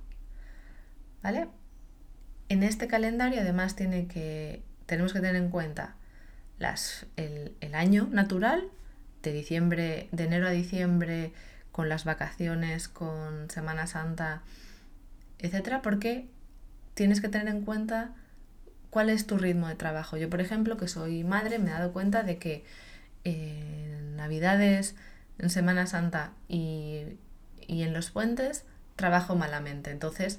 ¿Vale? 1.22 1.48
En 2.48 2.62
este 2.62 2.86
calendario 2.86 3.40
además 3.40 3.76
tiene 3.76 4.06
que, 4.06 4.62
tenemos 4.86 5.12
que 5.12 5.20
tener 5.20 5.36
en 5.36 5.48
cuenta 5.48 5.96
las, 6.58 7.06
el, 7.16 7.54
el 7.60 7.74
año 7.74 8.08
natural, 8.10 8.68
de 9.22 9.32
diciembre, 9.32 10.08
de 10.12 10.24
enero 10.24 10.46
a 10.46 10.50
diciembre, 10.50 11.32
con 11.72 11.88
las 11.88 12.04
vacaciones, 12.04 12.88
con 12.88 13.50
Semana 13.50 13.86
Santa, 13.86 14.42
etcétera, 15.38 15.82
porque 15.82 16.28
tienes 16.94 17.20
que 17.20 17.28
tener 17.28 17.48
en 17.48 17.62
cuenta 17.62 18.14
cuál 18.90 19.10
es 19.10 19.26
tu 19.26 19.38
ritmo 19.38 19.66
de 19.66 19.74
trabajo. 19.74 20.16
Yo, 20.16 20.30
por 20.30 20.40
ejemplo, 20.40 20.76
que 20.76 20.86
soy 20.86 21.24
madre, 21.24 21.58
me 21.58 21.70
he 21.70 21.72
dado 21.72 21.92
cuenta 21.92 22.22
de 22.22 22.38
que 22.38 22.64
en 23.24 24.14
Navidades, 24.14 24.94
en 25.38 25.50
Semana 25.50 25.86
Santa 25.86 26.32
y, 26.48 27.18
y 27.66 27.82
en 27.82 27.92
los 27.92 28.10
puentes 28.10 28.64
trabajo 28.96 29.34
malamente. 29.34 29.90
Entonces, 29.90 30.38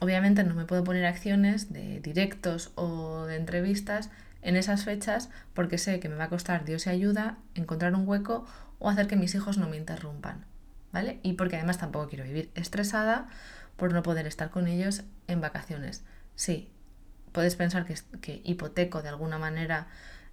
obviamente 0.00 0.44
no 0.44 0.54
me 0.54 0.64
puedo 0.64 0.84
poner 0.84 1.06
acciones 1.06 1.72
de 1.72 2.00
directos 2.00 2.72
o 2.74 3.24
de 3.26 3.36
entrevistas 3.36 4.10
en 4.42 4.56
esas 4.56 4.84
fechas 4.84 5.30
porque 5.54 5.78
sé 5.78 6.00
que 6.00 6.08
me 6.08 6.16
va 6.16 6.24
a 6.24 6.28
costar 6.28 6.64
Dios 6.64 6.86
y 6.86 6.90
ayuda 6.90 7.38
encontrar 7.54 7.94
un 7.94 8.06
hueco 8.08 8.46
o 8.78 8.88
hacer 8.88 9.06
que 9.06 9.16
mis 9.16 9.34
hijos 9.34 9.58
no 9.58 9.68
me 9.68 9.76
interrumpan. 9.76 10.44
¿vale? 10.92 11.20
Y 11.22 11.34
porque 11.34 11.56
además 11.56 11.78
tampoco 11.78 12.08
quiero 12.08 12.24
vivir 12.24 12.50
estresada 12.54 13.28
por 13.76 13.92
no 13.92 14.02
poder 14.02 14.26
estar 14.26 14.48
con 14.50 14.66
ellos 14.66 15.02
en 15.28 15.42
vacaciones. 15.42 16.04
Sí, 16.34 16.70
puedes 17.32 17.54
pensar 17.56 17.84
que, 17.84 17.96
que 18.22 18.40
hipoteco 18.44 19.02
de 19.02 19.10
alguna 19.10 19.36
manera 19.36 19.88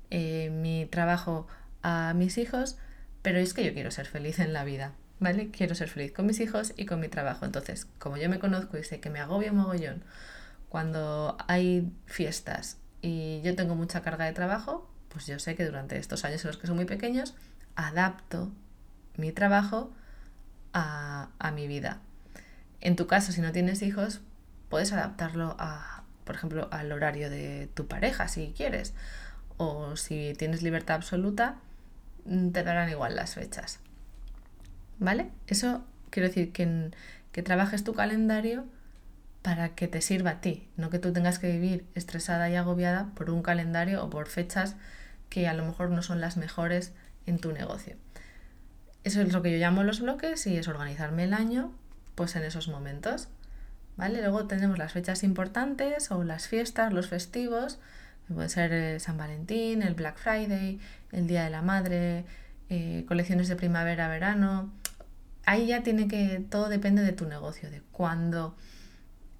eh, 0.10 0.50
mi 0.51 0.86
trabajo 0.86 1.48
a 1.82 2.13
mis 2.15 2.38
hijos, 2.38 2.77
pero 3.22 3.39
es 3.39 3.53
que 3.53 3.65
yo 3.65 3.74
quiero 3.74 3.92
ser 3.92 4.06
feliz 4.06 4.39
en 4.39 4.53
la 4.53 4.63
vida, 4.63 4.94
¿vale? 5.20 5.50
Quiero 5.51 5.75
ser 5.75 5.89
feliz 5.89 6.12
con 6.12 6.25
mis 6.25 6.39
hijos 6.39 6.74
y 6.77 6.86
con 6.86 7.00
mi 7.00 7.08
trabajo. 7.08 7.46
Entonces, 7.46 7.88
como 8.00 8.17
yo 8.17 8.29
me 8.29 8.39
conozco 8.39 8.77
y 8.77 8.84
sé 8.84 9.00
que 9.00 9.10
me 9.10 9.20
agobio 9.20 9.53
mogollón 9.53 10.03
cuando 10.74 11.38
hay 11.48 11.93
fiestas 12.08 12.77
y 13.00 13.41
yo 13.43 13.55
tengo 13.55 13.75
mucha 13.75 14.01
carga 14.01 14.25
de 14.25 14.34
trabajo, 14.34 14.89
pues 15.10 15.27
yo 15.27 15.38
sé 15.38 15.55
que 15.55 15.65
durante 15.65 15.98
estos 16.00 16.25
años 16.25 16.43
en 16.43 16.48
los 16.48 16.58
que 16.58 16.65
son 16.65 16.75
muy 16.75 16.86
pequeños, 16.86 17.36
adapto 17.75 18.51
mi 19.15 19.32
trabajo 19.32 19.93
a, 20.74 21.29
mi 21.53 21.67
vida. 21.67 22.00
En 22.82 22.96
tu 22.96 23.05
caso, 23.05 23.32
si 23.32 23.41
no 23.41 23.51
tienes 23.51 23.84
hijos, 23.84 24.22
puedes 24.70 24.91
adaptarlo 24.93 25.55
a, 25.60 26.03
por 26.24 26.36
ejemplo, 26.36 26.67
al 26.72 26.91
horario 26.91 27.29
de 27.29 27.70
tu 27.75 27.88
pareja, 27.88 28.27
si 28.27 28.53
quieres. 28.58 28.96
O 29.58 29.96
si 29.96 30.34
tienes 30.39 30.63
libertad 30.63 30.96
absoluta, 30.96 31.58
te 32.25 32.63
darán 32.63 32.89
igual 32.89 33.15
las 33.15 33.36
fechas. 33.36 33.79
¿Vale? 35.00 35.29
Eso 35.47 35.83
quiero 36.09 36.27
decir 36.27 36.51
que, 36.51 36.91
que 37.31 37.43
trabajes 37.43 37.83
tu 37.83 37.93
calendario 37.93 38.65
para 39.41 39.75
que 39.75 39.88
te 39.88 40.01
sirva 40.01 40.31
a 40.31 40.41
ti, 40.41 40.67
no 40.77 40.89
que 40.89 41.00
tú 41.00 41.12
tengas 41.12 41.38
que 41.38 41.51
vivir 41.51 41.85
estresada 41.95 42.50
y 42.50 42.55
agobiada 42.55 43.12
por 43.15 43.29
un 43.29 43.43
calendario 43.43 44.03
o 44.03 44.09
por 44.09 44.27
fechas 44.27 44.75
que 45.29 45.47
a 45.47 45.53
lo 45.53 45.65
mejor 45.65 45.89
no 45.89 46.01
son 46.01 46.21
las 46.21 46.38
mejores 46.38 46.93
en 47.25 47.39
tu 47.39 47.51
negocio. 47.51 47.95
Eso 49.03 49.21
es 49.21 49.33
lo 49.33 49.41
que 49.41 49.51
yo 49.51 49.57
llamo 49.57 49.83
los 49.83 50.00
bloques 50.00 50.47
y 50.47 50.57
es 50.57 50.67
organizarme 50.67 51.25
el 51.25 51.33
año 51.33 51.73
pues 52.15 52.35
en 52.35 52.43
esos 52.43 52.67
momentos. 52.67 53.27
¿Vale? 53.97 54.21
Luego 54.21 54.47
tenemos 54.47 54.77
las 54.77 54.93
fechas 54.93 55.23
importantes 55.23 56.09
o 56.09 56.23
las 56.23 56.47
fiestas, 56.47 56.93
los 56.93 57.07
festivos, 57.07 57.79
puede 58.33 58.50
ser 58.50 59.00
San 59.00 59.17
Valentín, 59.17 59.83
el 59.83 59.93
Black 59.93 60.17
Friday, 60.17 60.79
el 61.12 61.27
Día 61.27 61.43
de 61.43 61.50
la 61.50 61.62
Madre, 61.62 62.25
eh, 62.69 63.05
colecciones 63.07 63.47
de 63.50 63.55
primavera, 63.55 64.07
verano. 64.07 64.71
Ahí 65.45 65.67
ya 65.67 65.83
tiene 65.83 66.07
que, 66.07 66.45
todo 66.50 66.69
depende 66.69 67.01
de 67.01 67.12
tu 67.12 67.25
negocio, 67.25 67.69
de 67.69 67.81
cuándo, 67.91 68.55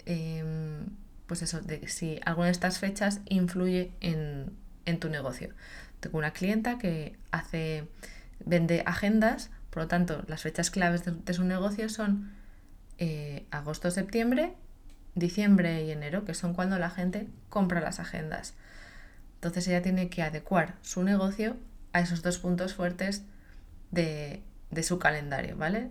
em, 0.06 0.86
pues 1.26 1.42
eso, 1.42 1.60
de 1.60 1.88
si 1.88 2.20
alguna 2.24 2.46
de 2.46 2.52
estas 2.52 2.78
fechas 2.78 3.20
influye 3.26 3.92
en, 4.00 4.52
en 4.84 5.00
tu 5.00 5.08
negocio. 5.08 5.50
Tengo 6.00 6.18
una 6.18 6.32
clienta 6.32 6.78
que 6.78 7.16
hace 7.30 7.88
vende 8.44 8.82
agendas, 8.84 9.50
por 9.70 9.84
lo 9.84 9.88
tanto, 9.88 10.24
las 10.28 10.42
fechas 10.42 10.70
claves 10.70 11.02
de, 11.04 11.34
su 11.34 11.44
negocio 11.44 11.88
son 11.88 12.32
eh, 12.98 13.46
agosto-septiembre 13.50 14.54
diciembre 15.14 15.84
y 15.84 15.90
enero, 15.90 16.24
que 16.24 16.34
son 16.34 16.54
cuando 16.54 16.78
la 16.78 16.90
gente 16.90 17.28
compra 17.48 17.80
las 17.80 18.00
agendas. 18.00 18.54
Entonces 19.36 19.66
ella 19.68 19.82
tiene 19.82 20.08
que 20.08 20.22
adecuar 20.22 20.74
su 20.82 21.02
negocio 21.02 21.56
a 21.92 22.00
esos 22.00 22.22
dos 22.22 22.38
puntos 22.38 22.74
fuertes 22.74 23.22
de, 23.90 24.42
de 24.74 24.82
su 24.82 24.98
calendario, 24.98 25.56
¿vale? 25.56 25.90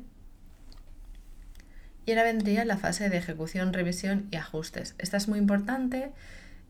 Y 2.05 2.11
ahora 2.11 2.23
vendría 2.23 2.65
la 2.65 2.77
fase 2.77 3.09
de 3.09 3.17
ejecución, 3.17 3.73
revisión 3.73 4.27
y 4.31 4.35
ajustes. 4.35 4.95
Esta 4.97 5.17
es 5.17 5.27
muy 5.27 5.39
importante 5.39 6.11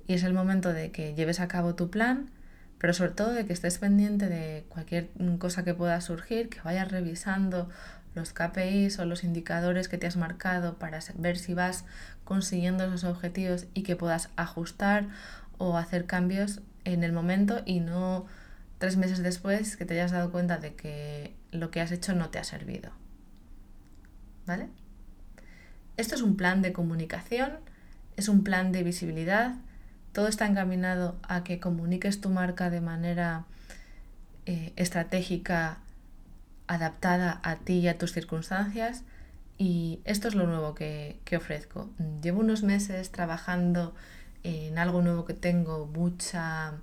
y 0.08 0.14
es 0.14 0.24
el 0.24 0.34
momento 0.34 0.74
de 0.74 0.92
que 0.92 1.16
lleves 1.16 1.40
a 1.40 1.48
cabo 1.48 1.76
tu 1.76 1.90
plan, 1.90 2.30
pero 2.78 2.94
sobre 2.94 3.12
todo 3.12 3.34
de 3.34 3.46
que 3.46 3.54
estés 3.54 3.80
pendiente 3.80 4.28
de 4.28 4.66
cualquier 4.70 5.10
cosa 5.40 5.64
que 5.64 5.74
pueda 5.74 6.00
surgir, 6.02 6.50
que 6.50 6.62
vayas 6.62 6.92
revisando 6.92 7.70
los 8.14 8.32
KPIs 8.32 9.00
o 9.00 9.06
los 9.06 9.24
indicadores 9.24 9.88
que 9.88 9.98
te 9.98 10.06
has 10.06 10.18
marcado 10.18 10.78
para 10.78 11.00
ver 11.16 11.38
si 11.38 11.56
vas 11.56 11.86
consiguiendo 12.24 12.84
esos 12.86 13.06
objetivos 13.06 13.66
y 13.74 13.84
que 13.84 13.96
puedas 13.96 14.30
ajustar 14.36 15.08
o 15.58 15.78
hacer 15.78 16.06
cambios 16.06 16.62
en 16.84 17.04
el 17.04 17.12
momento 17.12 17.62
y 17.66 17.80
no 17.80 18.26
tres 18.84 18.98
meses 18.98 19.24
después 19.24 19.78
que 19.78 19.86
te 19.86 19.94
hayas 19.94 20.12
dado 20.12 20.30
cuenta 20.30 20.58
de 20.58 20.76
que 20.76 21.34
lo 21.52 21.72
que 21.72 21.80
has 21.80 21.94
hecho 21.94 22.14
no 22.16 22.32
te 22.32 22.38
ha 22.38 22.44
servido. 22.44 22.92
¿Vale? 24.46 24.68
Esto 25.96 26.16
es 26.16 26.22
un 26.22 26.36
plan 26.36 26.62
de 26.62 26.74
comunicación, 26.74 27.60
es 28.18 28.28
un 28.28 28.44
plan 28.44 28.74
de 28.74 28.84
visibilidad, 28.84 29.56
todo 30.12 30.28
está 30.28 30.48
encaminado 30.48 31.16
a 31.24 31.46
que 31.46 31.62
comuniques 31.62 32.20
tu 32.20 32.30
marca 32.30 32.70
de 32.70 32.82
manera 32.82 33.46
eh, 34.46 34.74
estratégica, 34.76 35.78
adaptada 36.68 37.40
a 37.42 37.56
ti 37.56 37.76
y 37.76 37.88
a 37.88 37.98
tus 37.98 38.12
circunstancias. 38.12 39.06
Y 39.58 40.02
esto 40.04 40.28
es 40.28 40.36
lo 40.36 40.46
nuevo 40.46 40.76
que, 40.76 41.22
que 41.24 41.38
ofrezco. 41.38 41.90
Llevo 42.22 42.42
unos 42.42 42.64
meses 42.64 43.14
trabajando 43.14 43.96
en 44.44 44.78
algo 44.78 45.02
nuevo 45.02 45.24
que 45.24 45.36
tengo 45.36 45.86
mucha 45.86 46.74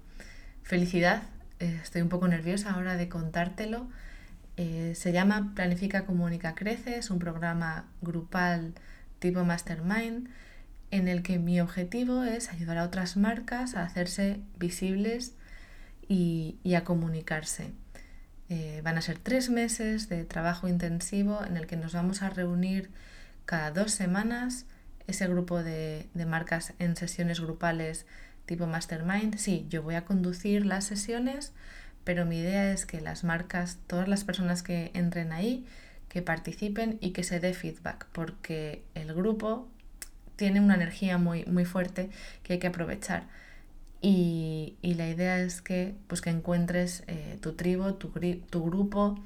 felicidad. 0.62 1.25
Estoy 1.60 2.00
un 2.00 2.08
poco 2.08 2.26
nerviosa 2.26 2.72
ahora 2.72 2.96
de 2.96 3.08
contártelo. 3.08 3.86
Eh, 4.56 4.94
se 4.94 5.12
llama 5.12 5.52
Planifica, 5.54 6.06
Comunica, 6.06 6.54
Crece. 6.54 6.96
Es 6.96 7.10
un 7.10 7.18
programa 7.18 7.86
grupal 8.00 8.74
tipo 9.18 9.44
Mastermind 9.44 10.28
en 10.90 11.06
el 11.06 11.22
que 11.22 11.38
mi 11.38 11.60
objetivo 11.60 12.24
es 12.24 12.50
ayudar 12.50 12.78
a 12.78 12.84
otras 12.84 13.16
marcas 13.16 13.76
a 13.76 13.84
hacerse 13.84 14.40
visibles 14.58 15.34
y, 16.08 16.58
a 16.74 16.82
comunicarse. 16.82 17.72
Eh, 18.48 18.80
van 18.82 18.98
a 18.98 19.02
ser 19.02 19.18
tres 19.18 19.50
meses 19.50 20.08
de 20.08 20.24
trabajo 20.24 20.66
intensivo 20.66 21.44
en 21.44 21.56
el 21.56 21.66
que 21.66 21.76
nos 21.76 21.92
vamos 21.92 22.22
a 22.22 22.30
reunir 22.30 22.90
cada 23.44 23.70
dos 23.70 23.92
semanas 23.92 24.66
ese 25.06 25.28
grupo 25.28 25.62
de, 25.62 26.08
de 26.14 26.26
marcas 26.26 26.72
en 26.78 26.96
sesiones 26.96 27.40
grupales 27.40 28.06
tipo 28.50 28.66
mastermind. 28.66 29.37
Sí, 29.37 29.64
yo 29.71 29.85
voy 29.85 29.95
a 29.95 30.04
conducir 30.04 30.66
las 30.66 30.83
sesiones, 30.85 31.52
pero 32.02 32.26
mi 32.26 32.40
idea 32.40 32.73
es 32.73 32.85
que 32.85 33.00
las 33.00 33.23
marcas, 33.23 33.78
todas 33.87 34.09
las 34.09 34.25
personas 34.25 34.64
que 34.64 34.90
entren 34.92 35.33
ahí, 35.33 35.64
que 36.09 36.21
participen 36.21 36.99
y 37.00 37.12
que 37.12 37.23
se 37.23 37.38
dé 37.38 37.54
feedback, 37.54 38.09
porque 38.11 38.83
el 38.97 39.14
grupo 39.14 39.69
tiene 40.35 40.61
una 40.61 40.75
energía 40.75 41.16
muy, 41.16 41.45
muy 41.45 41.64
fuerte 41.64 42.11
que 42.42 42.54
hay 42.54 42.59
que 42.59 42.66
aprovechar. 42.66 43.28
Y, 44.02 44.76
la 44.83 45.09
idea 45.09 45.38
es 45.38 45.62
que, 45.62 45.95
pues, 46.09 46.21
que 46.21 46.30
encuentres 46.30 47.04
eh, 47.07 47.38
tu 47.40 47.52
tribu, 47.52 47.92
tu, 47.92 48.11
tu, 48.50 48.64
grupo, 48.64 49.23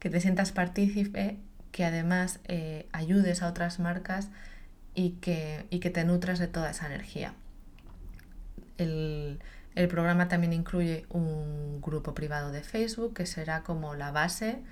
que 0.00 0.10
te 0.10 0.20
sientas 0.20 0.50
partícipe, 0.50 1.36
que 1.70 1.84
además 1.84 2.40
eh, 2.48 2.88
ayudes 2.90 3.42
a 3.42 3.48
otras 3.48 3.78
marcas 3.78 4.30
y 4.92 5.10
que, 5.20 5.66
y 5.70 5.78
que 5.78 5.90
te 5.90 6.04
nutras 6.04 6.40
de 6.40 6.48
toda 6.48 6.70
esa 6.70 6.86
energía. 6.86 7.34
El, 8.78 9.40
el 9.74 9.88
programa 9.88 10.28
también 10.28 10.52
incluye 10.52 11.06
un 11.10 11.80
grupo 11.80 12.14
privado 12.14 12.52
de 12.52 12.62
Facebook 12.62 13.14
que 13.14 13.26
será 13.26 13.62
como 13.62 13.94
la 13.94 14.10
base 14.10 14.62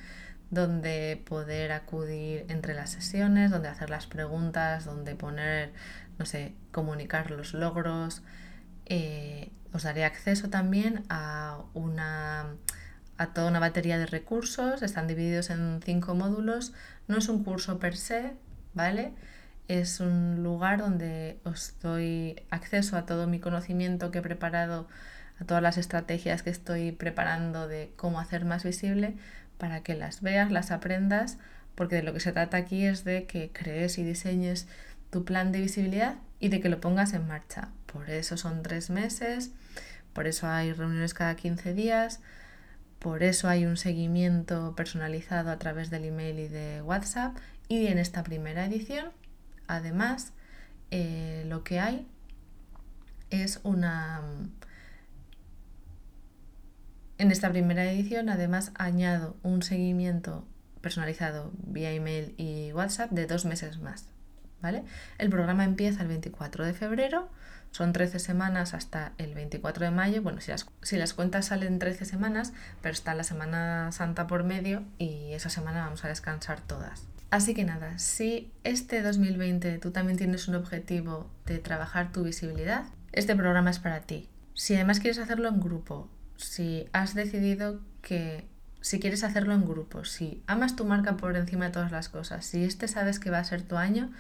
donde 0.51 1.23
poder 1.27 1.73
acudir 1.73 2.45
entre 2.49 2.75
las 2.75 2.91
sesiones, 2.91 3.51
donde 3.51 3.69
hacer 3.69 3.89
las 3.89 4.07
preguntas, 4.07 4.85
donde 4.85 5.15
poner, 5.15 5.73
no 6.19 6.27
sé, 6.27 6.55
comunicar 6.73 7.31
los 7.31 7.55
logros. 7.55 8.23
Eh, 8.85 9.51
os 9.73 9.85
daré 9.85 10.05
acceso 10.05 10.51
también 10.51 11.05
a 11.09 11.63
una 11.73 12.55
a 13.17 13.33
toda 13.33 13.49
una 13.49 13.61
batería 13.61 13.99
de 13.99 14.07
recursos, 14.07 14.83
están 14.83 15.07
divididos 15.07 15.51
en 15.51 15.81
cinco 15.83 16.15
módulos, 16.15 16.73
no 17.09 17.19
es 17.19 17.29
un 17.29 17.45
curso 17.45 17.79
per 17.79 17.97
se, 17.97 18.35
¿vale? 18.75 19.15
Es 19.69 20.01
un 20.01 20.43
lugar 20.43 20.79
donde 20.79 21.39
os 21.45 21.75
doy 21.81 22.43
acceso 22.51 22.97
a 22.97 23.07
todo 23.07 23.27
mi 23.27 23.41
conocimiento 23.41 24.11
que 24.11 24.19
he 24.19 24.23
preparado, 24.23 24.89
a 25.41 25.45
todas 25.45 25.63
las 25.63 25.79
estrategias 25.79 26.43
que 26.43 26.51
estoy 26.51 26.93
preparando 26.93 27.69
de 27.69 27.93
cómo 27.97 28.21
hacer 28.21 28.45
más 28.45 28.65
visible, 28.65 29.15
para 29.59 29.83
que 29.83 29.95
las 29.95 30.23
veas, 30.23 30.51
las 30.51 30.71
aprendas, 30.71 31.39
porque 31.75 31.97
de 31.97 32.03
lo 32.03 32.13
que 32.13 32.21
se 32.21 32.33
trata 32.33 32.57
aquí 32.57 32.85
es 32.85 33.05
de 33.05 33.27
que 33.27 33.51
crees 33.53 33.99
y 33.99 34.05
diseñes 34.05 34.67
tu 35.11 35.25
plan 35.25 35.53
de 35.53 35.61
visibilidad 35.61 36.17
y 36.41 36.49
de 36.49 36.61
que 36.61 36.69
lo 36.69 36.81
pongas 36.81 37.13
en 37.13 37.27
marcha. 37.27 37.69
Por 37.87 38.11
eso 38.11 38.37
son 38.37 38.63
tres 38.63 38.91
meses, 38.91 39.53
por 40.13 40.27
eso 40.27 40.49
hay 40.49 40.73
reuniones 40.73 41.15
cada 41.15 41.37
15 41.37 41.75
días, 41.75 42.21
por 42.99 43.23
eso 43.23 43.49
hay 43.49 43.65
un 43.67 43.77
seguimiento 43.77 44.75
personalizado 44.77 45.51
a 45.51 45.59
través 45.59 45.91
del 45.91 46.05
email 46.05 46.39
y 46.39 46.49
de 46.49 46.83
WhatsApp. 46.83 47.37
Y 47.69 47.87
en 47.89 47.99
esta 47.99 48.23
primera 48.23 48.65
edición, 48.65 49.07
además, 49.67 50.33
eh, 50.91 51.45
lo 51.47 51.65
que 51.65 51.81
hay 51.81 52.07
es 53.31 53.61
una 53.63 54.21
en 57.19 57.31
esta 57.31 57.51
primera 57.51 57.85
edición 57.85 58.29
además 58.29 58.73
añado 58.75 59.37
un 59.43 59.63
seguimiento 59.63 60.45
personalizado 60.81 61.53
vía 61.55 61.93
email 61.93 62.35
y 62.37 62.73
WhatsApp 62.73 63.11
de 63.13 63.27
dos 63.27 63.45
meses 63.45 63.79
más. 63.79 64.09
¿vale? 64.61 64.85
El 65.19 65.31
programa 65.31 65.65
empieza 65.65 66.03
el 66.03 66.09
24 66.09 66.65
de 66.65 66.75
febrero, 66.75 67.29
son 67.71 67.93
13 67.93 68.19
semanas 68.19 68.75
hasta 68.75 69.13
el 69.19 69.35
24 69.35 69.85
de 69.85 69.91
mayo. 69.91 70.23
Bueno, 70.23 70.41
si 70.41 70.51
las, 70.51 70.67
si 70.83 70.97
las 70.97 71.15
cuentas 71.15 71.47
salen 71.47 71.79
13 71.79 72.05
semanas, 72.05 72.53
pero 72.81 72.93
está 72.93 73.15
la 73.15 73.25
Semana 73.25 73.91
Santa 73.93 74.27
por 74.27 74.45
medio 74.45 74.85
y 74.99 75.33
esa 75.33 75.49
semana 75.49 75.85
vamos 75.85 76.05
a 76.05 76.09
descansar 76.09 76.61
todas. 76.61 77.12
Así 77.33 77.55
que 77.55 77.65
nada, 77.65 77.99
si 77.99 78.53
este 78.63 79.01
2020 79.01 79.79
tú 79.79 79.91
también 79.91 80.19
tienes 80.19 80.49
un 80.49 80.55
objetivo 80.55 81.31
de 81.47 81.59
trabajar 81.59 82.13
tu 82.13 82.25
visibilidad, 82.25 82.85
este 83.13 83.35
programa 83.35 83.71
es 83.71 83.79
para 83.79 84.03
ti. 84.03 84.29
Si 84.53 84.75
además 84.75 85.01
quieres 85.01 85.19
hacerlo 85.19 85.49
en 85.49 85.59
grupo 85.59 86.11
si 86.37 86.89
has 86.93 87.15
decidido 87.15 87.81
que 88.03 88.47
si 88.83 89.01
quieres 89.01 89.25
hacerlo 89.25 89.55
en 89.55 89.65
grupo, 89.65 90.05
si 90.05 90.43
amas 90.47 90.77
tu 90.77 90.85
marca 90.85 91.17
por 91.17 91.35
encima 91.35 91.65
de 91.65 91.71
todas 91.71 91.91
las 91.91 92.11
cosas, 92.11 92.45
si 92.45 92.65
este 92.65 92.87
sabes 92.87 93.19
que 93.19 93.31
va 93.31 93.39
a 93.39 93.45
ser 93.45 93.63
tu 93.63 93.79
año, 93.79 94.13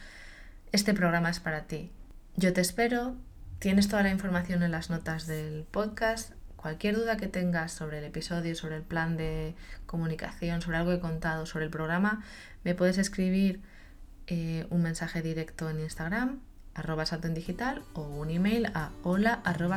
este 0.72 0.94
programa 0.94 1.29
es 1.29 1.38
para 1.38 1.64
ti. 1.64 1.90
Yo 2.37 2.55
te 2.55 2.62
espero, 2.62 3.14
tienes 3.59 3.88
toda 3.88 4.05
la 4.05 4.11
información 4.11 4.62
en 4.62 4.70
las 4.70 4.88
notas 4.88 5.27
del 5.27 5.66
podcast. 5.70 6.33
Cualquier 6.62 6.94
duda 6.94 7.16
que 7.16 7.27
tengas 7.27 7.72
sobre 7.72 7.98
el 7.98 8.05
episodio, 8.05 8.55
sobre 8.55 8.77
el 8.77 8.83
plan 8.83 9.16
de 9.16 9.55
comunicación, 9.87 10.62
sobre 10.62 10.77
algo 10.77 10.92
que 10.92 10.98
he 10.98 11.01
contado, 11.01 11.44
sobre 11.44 11.64
el 11.64 11.70
programa, 11.70 12.22
me 12.62 12.77
puedes 12.77 12.98
escribir 12.98 13.61
eh, 14.29 14.66
un 14.70 14.81
mensaje 14.83 15.22
directo 15.22 15.68
en 15.68 15.81
Instagram, 15.81 16.38
arroba 16.75 17.05
digital, 17.05 17.83
o 17.94 18.03
un 18.03 18.31
email 18.31 18.66
a 18.75 18.90
hola 19.03 19.40
arroba 19.44 19.77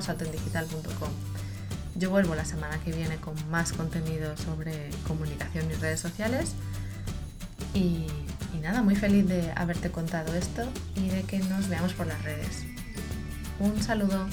yo 1.98 2.10
vuelvo 2.10 2.36
la 2.36 2.44
semana 2.44 2.78
que 2.84 2.92
viene 2.92 3.16
con 3.18 3.36
más 3.50 3.72
contenido 3.72 4.36
sobre 4.36 4.90
comunicación 5.08 5.72
y 5.72 5.76
redes 5.76 6.02
sociales. 6.02 6.54
Y, 7.74 8.08
nada, 8.62 8.82
muy 8.82 8.96
feliz 8.96 9.28
de 9.28 9.52
haberte 9.56 9.92
contado 9.92 10.34
esto 10.36 10.68
y 10.96 11.08
de 11.10 11.24
que 11.24 11.40
nos 11.40 11.70
veamos 11.70 11.94
por 11.94 12.08
las 12.08 12.22
redes. 12.24 12.66
Un 13.60 13.82
saludo. 13.82 14.28